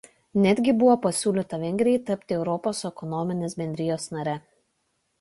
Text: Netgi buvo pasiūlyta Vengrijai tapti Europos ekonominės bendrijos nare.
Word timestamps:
Netgi 0.45 0.71
buvo 0.83 0.95
pasiūlyta 1.03 1.59
Vengrijai 1.65 2.03
tapti 2.09 2.39
Europos 2.39 2.83
ekonominės 2.93 3.61
bendrijos 3.63 4.13
nare. 4.19 4.39